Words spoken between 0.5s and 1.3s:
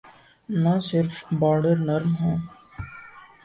نہ صرف